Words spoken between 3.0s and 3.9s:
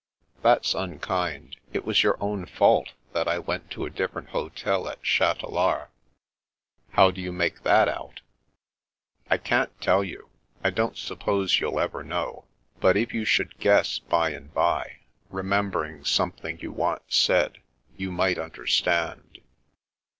that I went to